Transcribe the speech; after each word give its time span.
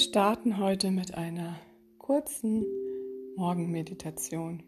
starten 0.00 0.56
heute 0.56 0.90
mit 0.90 1.14
einer 1.14 1.56
kurzen 1.98 2.64
Morgenmeditation. 3.36 4.62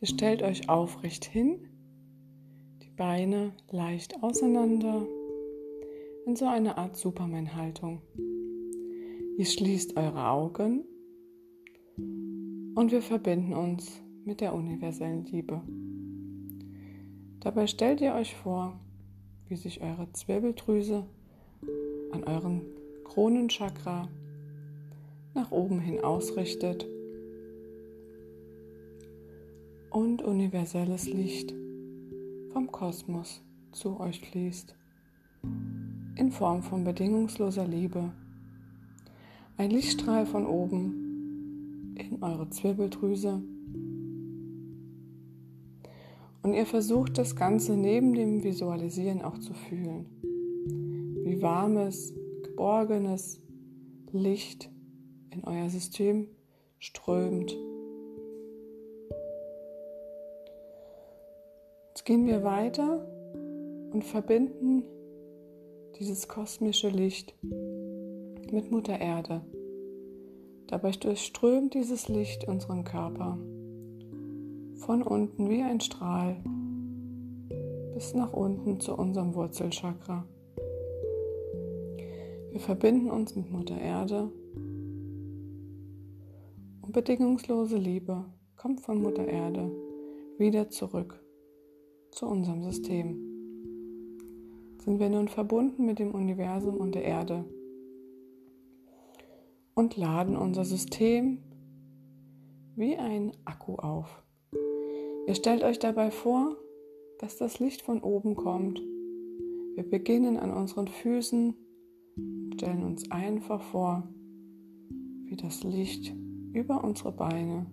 Ihr 0.00 0.08
stellt 0.08 0.42
euch 0.42 0.70
aufrecht 0.70 1.26
hin, 1.26 1.68
die 2.82 2.90
Beine 2.90 3.52
leicht 3.70 4.22
auseinander 4.22 5.06
in 6.24 6.34
so 6.34 6.46
eine 6.46 6.78
Art 6.78 6.96
Superman-Haltung. 6.96 8.00
Ihr 9.36 9.44
schließt 9.44 9.98
eure 9.98 10.28
Augen 10.28 10.84
und 11.98 12.90
wir 12.90 13.02
verbinden 13.02 13.52
uns 13.52 14.00
mit 14.24 14.40
der 14.40 14.54
universellen 14.54 15.26
Liebe. 15.26 15.60
Dabei 17.40 17.66
stellt 17.66 18.00
ihr 18.00 18.14
euch 18.14 18.34
vor, 18.34 18.80
wie 19.48 19.56
sich 19.56 19.82
eure 19.82 20.10
Zwirbeldrüse 20.12 21.04
an 22.12 22.24
euren 22.24 22.62
Kronenchakra 23.04 24.08
nach 25.34 25.50
oben 25.50 25.80
hin 25.80 26.02
ausrichtet 26.02 26.86
und 29.90 30.22
universelles 30.22 31.06
Licht 31.06 31.54
vom 32.52 32.70
Kosmos 32.72 33.42
zu 33.72 34.00
euch 34.00 34.20
fließt 34.20 34.74
in 36.16 36.30
Form 36.30 36.62
von 36.62 36.84
bedingungsloser 36.84 37.66
Liebe. 37.66 38.12
Ein 39.56 39.70
Lichtstrahl 39.70 40.26
von 40.26 40.46
oben 40.46 41.94
in 41.96 42.22
eure 42.22 42.48
Zwirbeldrüse. 42.50 43.42
Und 46.42 46.54
ihr 46.54 46.66
versucht 46.66 47.18
das 47.18 47.36
Ganze 47.36 47.76
neben 47.76 48.14
dem 48.14 48.42
Visualisieren 48.42 49.22
auch 49.22 49.38
zu 49.38 49.54
fühlen. 49.54 50.06
Wie 51.24 51.40
warmes, 51.40 52.14
geborgenes 52.54 53.42
Licht 54.12 54.70
in 55.30 55.42
euer 55.42 55.68
System 55.68 56.28
strömt. 56.78 57.50
Jetzt 61.88 62.04
gehen 62.04 62.26
wir 62.26 62.44
weiter 62.44 63.04
und 63.92 64.04
verbinden 64.04 64.84
dieses 65.98 66.28
kosmische 66.28 66.88
Licht 66.90 67.34
mit 67.42 68.70
Mutter 68.70 69.00
Erde. 69.00 69.40
Dabei 70.68 70.92
durchströmt 70.92 71.74
dieses 71.74 72.06
Licht 72.06 72.46
unseren 72.46 72.84
Körper 72.84 73.36
von 74.76 75.02
unten 75.02 75.50
wie 75.50 75.62
ein 75.62 75.80
Strahl 75.80 76.36
bis 77.94 78.14
nach 78.14 78.32
unten 78.32 78.78
zu 78.78 78.94
unserem 78.94 79.34
Wurzelchakra. 79.34 80.24
Wir 82.54 82.60
verbinden 82.60 83.10
uns 83.10 83.34
mit 83.34 83.50
Mutter 83.50 83.76
Erde 83.76 84.30
und 86.82 86.92
bedingungslose 86.92 87.76
Liebe 87.76 88.26
kommt 88.54 88.80
von 88.80 89.02
Mutter 89.02 89.26
Erde 89.26 89.72
wieder 90.38 90.70
zurück 90.70 91.20
zu 92.12 92.26
unserem 92.26 92.62
System. 92.62 93.18
Sind 94.78 95.00
wir 95.00 95.08
nun 95.08 95.26
verbunden 95.26 95.84
mit 95.84 95.98
dem 95.98 96.14
Universum 96.14 96.76
und 96.76 96.94
der 96.94 97.02
Erde 97.02 97.44
und 99.74 99.96
laden 99.96 100.36
unser 100.36 100.64
System 100.64 101.42
wie 102.76 102.94
ein 102.94 103.32
Akku 103.44 103.74
auf. 103.74 104.22
Ihr 105.26 105.34
stellt 105.34 105.64
euch 105.64 105.80
dabei 105.80 106.12
vor, 106.12 106.56
dass 107.18 107.36
das 107.36 107.58
Licht 107.58 107.82
von 107.82 108.00
oben 108.00 108.36
kommt. 108.36 108.80
Wir 109.74 109.82
beginnen 109.82 110.36
an 110.36 110.52
unseren 110.52 110.86
Füßen 110.86 111.56
stellen 112.54 112.84
uns 112.84 113.10
einfach 113.10 113.60
vor, 113.60 114.08
wie 115.24 115.36
das 115.36 115.64
Licht 115.64 116.14
über 116.52 116.84
unsere 116.84 117.10
Beine 117.10 117.66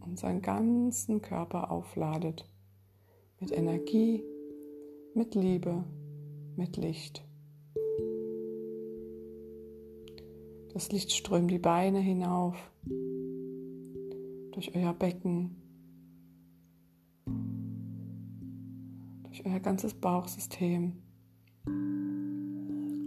unseren 0.00 0.42
ganzen 0.42 1.22
Körper 1.22 1.70
aufladet. 1.70 2.48
Mit 3.38 3.52
Energie, 3.52 4.24
mit 5.14 5.34
Liebe, 5.34 5.84
mit 6.56 6.76
Licht. 6.76 7.24
Das 10.72 10.90
Licht 10.90 11.12
strömt 11.12 11.50
die 11.50 11.58
Beine 11.58 12.00
hinauf, 12.00 12.56
durch 14.52 14.74
euer 14.74 14.94
Becken, 14.94 15.54
durch 19.24 19.46
euer 19.46 19.60
ganzes 19.60 19.94
Bauchsystem 19.94 20.94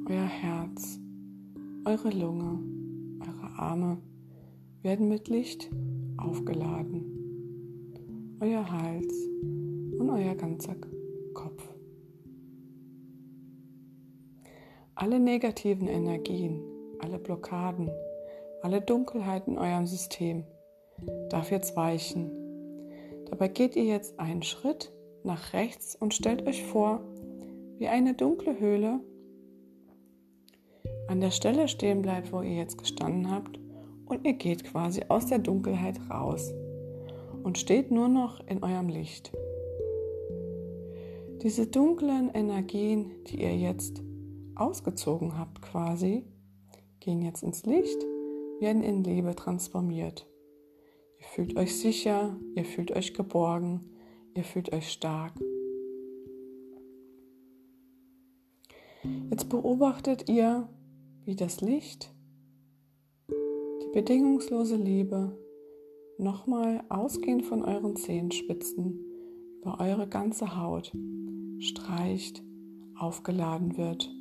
euer 0.07 0.25
Herz, 0.25 0.99
eure 1.85 2.09
Lunge, 2.09 2.59
eure 3.19 3.59
Arme 3.59 3.97
werden 4.81 5.09
mit 5.09 5.29
Licht 5.29 5.69
aufgeladen. 6.17 8.37
Euer 8.39 8.71
Hals 8.71 9.13
und 9.99 10.09
euer 10.09 10.35
ganzer 10.35 10.75
Kopf. 11.33 11.63
Alle 14.95 15.19
negativen 15.19 15.87
Energien, 15.87 16.61
alle 16.99 17.19
Blockaden, 17.19 17.89
alle 18.61 18.81
Dunkelheit 18.81 19.47
in 19.47 19.57
eurem 19.57 19.85
System 19.85 20.43
darf 21.29 21.51
jetzt 21.51 21.75
weichen. 21.75 22.31
Dabei 23.29 23.47
geht 23.47 23.75
ihr 23.75 23.85
jetzt 23.85 24.19
einen 24.19 24.43
Schritt 24.43 24.91
nach 25.23 25.53
rechts 25.53 25.95
und 25.95 26.13
stellt 26.13 26.47
euch 26.47 26.63
vor, 26.63 27.01
wie 27.77 27.87
eine 27.87 28.15
dunkle 28.15 28.59
Höhle 28.59 28.99
an 31.07 31.21
der 31.21 31.31
Stelle 31.31 31.67
stehen 31.67 32.01
bleibt, 32.01 32.31
wo 32.31 32.41
ihr 32.41 32.55
jetzt 32.55 32.77
gestanden 32.77 33.31
habt 33.31 33.59
und 34.05 34.25
ihr 34.25 34.33
geht 34.33 34.63
quasi 34.63 35.03
aus 35.07 35.27
der 35.27 35.39
Dunkelheit 35.39 35.99
raus 36.09 36.53
und 37.43 37.57
steht 37.57 37.91
nur 37.91 38.07
noch 38.07 38.39
in 38.47 38.63
eurem 38.63 38.89
Licht. 38.89 39.31
Diese 41.41 41.65
dunklen 41.65 42.29
Energien, 42.33 43.11
die 43.27 43.41
ihr 43.41 43.55
jetzt 43.55 44.03
ausgezogen 44.55 45.37
habt 45.37 45.61
quasi, 45.61 46.25
gehen 46.99 47.21
jetzt 47.21 47.41
ins 47.41 47.65
Licht, 47.65 47.97
werden 48.59 48.83
in 48.83 49.03
Liebe 49.03 49.35
transformiert. 49.35 50.27
Ihr 51.19 51.25
fühlt 51.25 51.57
euch 51.57 51.79
sicher, 51.79 52.35
ihr 52.55 52.65
fühlt 52.65 52.91
euch 52.91 53.13
geborgen, 53.13 53.81
ihr 54.35 54.43
fühlt 54.43 54.71
euch 54.71 54.91
stark. 54.91 55.33
Jetzt 59.31 59.49
beobachtet 59.49 60.29
ihr, 60.29 60.69
wie 61.31 61.35
das 61.37 61.61
Licht, 61.61 62.13
die 63.29 63.89
bedingungslose 63.93 64.75
Liebe 64.75 65.39
nochmal 66.17 66.83
ausgehend 66.89 67.45
von 67.45 67.63
euren 67.63 67.95
Zehenspitzen 67.95 68.99
über 69.61 69.79
eure 69.79 70.09
ganze 70.09 70.57
Haut 70.61 70.91
streicht, 71.59 72.43
aufgeladen 72.99 73.77
wird. 73.77 74.13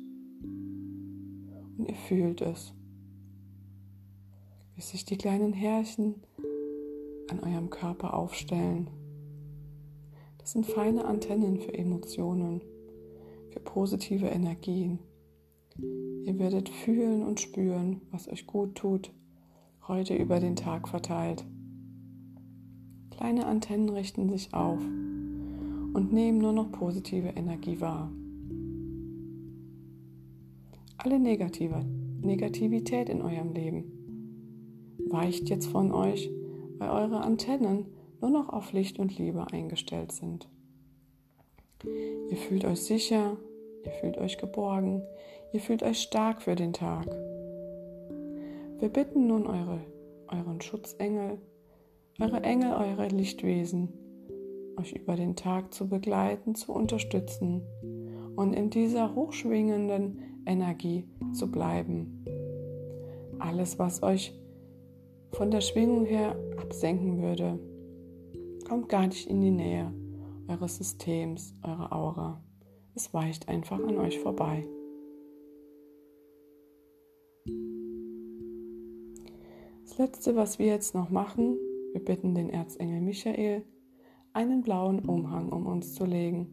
Und 1.77 1.89
ihr 1.89 1.95
fühlt 1.95 2.39
es, 2.39 2.73
wie 4.75 4.81
sich 4.81 5.03
die 5.03 5.17
kleinen 5.17 5.51
Härchen 5.51 6.15
an 7.29 7.41
eurem 7.41 7.69
Körper 7.69 8.13
aufstellen. 8.13 8.89
Das 10.37 10.53
sind 10.53 10.65
feine 10.65 11.03
Antennen 11.03 11.59
für 11.59 11.73
Emotionen, 11.73 12.61
für 13.49 13.59
positive 13.59 14.27
Energien. 14.27 14.99
Ihr 16.23 16.37
werdet 16.39 16.69
fühlen 16.69 17.23
und 17.23 17.39
spüren, 17.39 18.01
was 18.11 18.27
euch 18.27 18.45
gut 18.47 18.75
tut, 18.75 19.11
heute 19.87 20.15
über 20.15 20.39
den 20.39 20.55
Tag 20.55 20.87
verteilt. 20.87 21.43
Kleine 23.09 23.45
Antennen 23.45 23.89
richten 23.89 24.29
sich 24.29 24.53
auf 24.53 24.79
und 25.93 26.13
nehmen 26.13 26.37
nur 26.37 26.53
noch 26.53 26.71
positive 26.71 27.29
Energie 27.29 27.81
wahr. 27.81 28.11
Alle 30.97 31.19
negative 31.19 31.83
Negativität 32.21 33.09
in 33.09 33.21
eurem 33.21 33.53
Leben 33.53 33.83
weicht 35.09 35.49
jetzt 35.49 35.67
von 35.67 35.91
euch, 35.91 36.29
weil 36.77 36.89
eure 36.89 37.21
Antennen 37.21 37.87
nur 38.21 38.29
noch 38.29 38.49
auf 38.49 38.71
Licht 38.73 38.99
und 38.99 39.17
Liebe 39.17 39.47
eingestellt 39.51 40.11
sind. 40.11 40.47
Ihr 42.29 42.37
fühlt 42.37 42.65
euch 42.65 42.81
sicher, 42.81 43.37
ihr 43.85 43.91
fühlt 43.91 44.17
euch 44.17 44.37
geborgen, 44.37 45.03
Ihr 45.53 45.59
fühlt 45.59 45.83
euch 45.83 46.01
stark 46.01 46.41
für 46.41 46.55
den 46.55 46.71
Tag. 46.71 47.07
Wir 48.79 48.87
bitten 48.87 49.27
nun 49.27 49.47
eure, 49.47 49.81
euren 50.29 50.61
Schutzengel, 50.61 51.39
eure 52.21 52.41
Engel, 52.41 52.71
eure 52.71 53.09
Lichtwesen, 53.09 53.89
euch 54.79 54.93
über 54.93 55.15
den 55.15 55.35
Tag 55.35 55.73
zu 55.73 55.89
begleiten, 55.89 56.55
zu 56.55 56.71
unterstützen 56.71 57.63
und 58.37 58.53
in 58.53 58.69
dieser 58.69 59.13
hochschwingenden 59.13 60.21
Energie 60.45 61.09
zu 61.33 61.51
bleiben. 61.51 62.23
Alles, 63.39 63.77
was 63.77 64.03
euch 64.03 64.33
von 65.33 65.51
der 65.51 65.61
Schwingung 65.61 66.05
her 66.05 66.37
absenken 66.61 67.21
würde, 67.21 67.59
kommt 68.69 68.87
gar 68.87 69.05
nicht 69.07 69.27
in 69.27 69.41
die 69.41 69.51
Nähe 69.51 69.93
eures 70.47 70.77
Systems, 70.77 71.53
eurer 71.61 71.91
Aura. 71.91 72.41
Es 72.95 73.13
weicht 73.13 73.47
einfach 73.47 73.79
an 73.79 73.97
euch 73.97 74.19
vorbei. 74.19 74.67
Letzte, 80.01 80.35
was 80.35 80.57
wir 80.57 80.65
jetzt 80.65 80.95
noch 80.95 81.11
machen, 81.11 81.59
wir 81.91 82.03
bitten 82.03 82.33
den 82.33 82.49
Erzengel 82.49 83.01
Michael, 83.01 83.63
einen 84.33 84.63
blauen 84.63 84.97
Umhang 85.07 85.49
um 85.49 85.67
uns 85.67 85.93
zu 85.93 86.05
legen, 86.05 86.47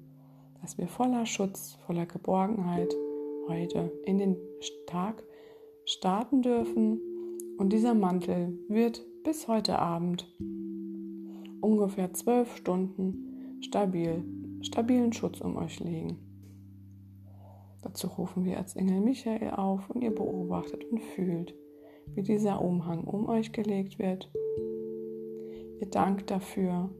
dass 0.60 0.76
wir 0.76 0.86
voller 0.86 1.24
Schutz, 1.24 1.78
voller 1.86 2.04
Geborgenheit 2.04 2.94
heute 3.48 3.90
in 4.04 4.18
den 4.18 4.36
Tag 4.86 5.22
starten 5.86 6.42
dürfen. 6.42 7.00
Und 7.56 7.72
dieser 7.72 7.94
Mantel 7.94 8.58
wird 8.68 9.02
bis 9.24 9.48
heute 9.48 9.78
Abend 9.78 10.30
ungefähr 11.62 12.12
zwölf 12.12 12.54
Stunden 12.54 13.56
stabil, 13.62 14.22
stabilen 14.60 15.14
Schutz 15.14 15.40
um 15.40 15.56
euch 15.56 15.80
legen. 15.80 16.27
Dazu 17.82 18.08
rufen 18.08 18.44
wir 18.44 18.58
als 18.58 18.76
Engel 18.76 19.00
Michael 19.00 19.50
auf 19.50 19.88
und 19.90 20.02
ihr 20.02 20.14
beobachtet 20.14 20.84
und 20.90 21.00
fühlt, 21.00 21.54
wie 22.14 22.22
dieser 22.22 22.60
Umhang 22.60 23.04
um 23.04 23.28
euch 23.28 23.52
gelegt 23.52 23.98
wird. 23.98 24.30
Ihr 25.80 25.88
dankt 25.88 26.30
dafür. 26.30 26.90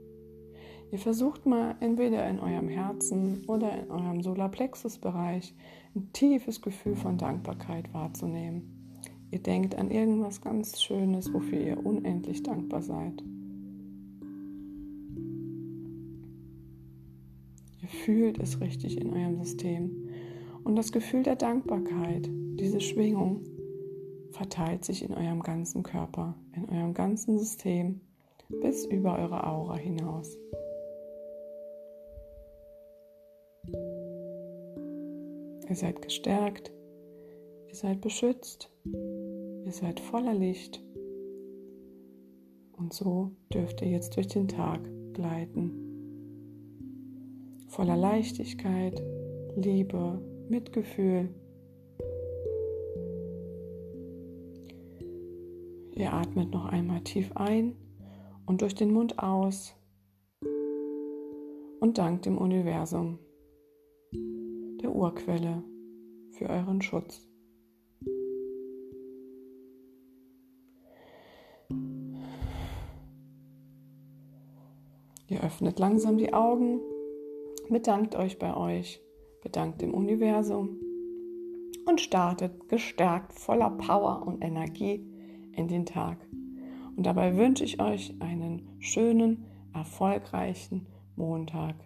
Ihr 0.91 0.99
versucht 0.99 1.45
mal 1.45 1.77
entweder 1.81 2.29
in 2.29 2.39
eurem 2.39 2.69
Herzen 2.69 3.45
oder 3.47 3.83
in 3.83 3.91
eurem 3.91 4.23
Solarplexus-Bereich 4.23 5.55
ein 5.95 6.13
tiefes 6.13 6.63
Gefühl 6.63 6.97
von 6.97 7.19
Dankbarkeit 7.19 7.93
wahrzunehmen. 7.93 8.79
Ihr 9.31 9.41
denkt 9.41 9.75
an 9.75 9.91
irgendwas 9.91 10.41
ganz 10.41 10.81
Schönes, 10.81 11.33
wofür 11.35 11.61
ihr 11.61 11.85
unendlich 11.85 12.43
dankbar 12.43 12.81
seid. 12.81 13.23
Ihr 17.83 17.89
fühlt 17.89 18.39
es 18.39 18.61
richtig 18.61 18.99
in 18.99 19.13
eurem 19.13 19.37
System. 19.43 20.08
Und 20.69 20.77
das 20.77 20.93
Gefühl 20.93 21.23
der 21.23 21.37
Dankbarkeit, 21.37 22.29
diese 22.31 22.83
Schwingung, 22.83 23.43
verteilt 24.33 24.85
sich 24.85 25.03
in 25.03 25.15
eurem 25.15 25.41
ganzen 25.41 25.83
Körper, 25.83 26.35
in 26.53 26.69
eurem 26.69 26.93
ganzen 26.93 27.39
System 27.39 28.03
bis 28.61 28.85
über 28.85 29.19
eure 29.19 29.47
Aura 29.47 29.79
hinaus. 29.79 30.37
Ihr 35.71 35.75
seid 35.75 36.03
gestärkt, 36.03 36.71
ihr 37.69 37.75
seid 37.75 38.03
beschützt, 38.03 38.71
ihr 38.85 39.73
seid 39.73 40.01
voller 40.01 40.35
Licht. 40.35 40.85
Und 42.77 42.93
so 42.93 43.33
dürft 43.55 43.81
ihr 43.81 43.89
jetzt 43.89 44.17
durch 44.17 44.27
den 44.27 44.49
Tag 44.49 44.87
gleiten. 45.15 45.73
Voller 47.69 47.97
Leichtigkeit, 47.97 49.03
Liebe, 49.57 50.21
Mitgefühl. 50.51 51.29
Ihr 55.93 56.13
atmet 56.13 56.51
noch 56.51 56.67
einmal 56.67 57.01
tief 57.03 57.33
ein 57.35 57.77
und 58.47 58.63
durch 58.63 58.75
den 58.75 58.93
Mund 58.93 59.19
aus 59.19 59.75
und 61.81 61.99
dankt 61.99 62.27
dem 62.27 62.39
Universum, 62.39 63.19
der 64.81 64.95
Urquelle, 64.95 65.63
für 66.31 66.49
euren 66.49 66.81
Schutz. 66.83 67.29
Ihr 75.27 75.43
öffnet 75.43 75.79
langsam 75.79 76.17
die 76.17 76.33
Augen, 76.33 76.81
bedankt 77.69 78.15
euch 78.15 78.39
bei 78.39 78.57
euch, 78.57 79.03
bedankt 79.43 79.83
dem 79.83 79.95
Universum 79.95 80.77
und 81.87 82.01
startet 82.01 82.69
gestärkt 82.69 83.33
voller 83.33 83.71
Power 83.71 84.27
und 84.27 84.43
Energie 84.43 85.07
in 85.53 85.69
den 85.69 85.87
Tag. 85.87 86.19
Und 86.97 87.07
dabei 87.07 87.37
wünsche 87.37 87.65
ich 87.65 87.81
euch 87.81 88.15
einen 88.21 88.69
schönen, 88.81 89.47
erfolgreichen 89.73 90.87
Montag, 91.17 91.77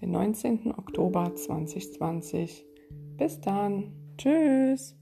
den 0.00 0.10
19. 0.10 0.72
Oktober 0.76 1.34
2020. 1.34 2.64
Bis 3.16 3.40
dann. 3.40 3.92
Tschüss. 4.16 5.01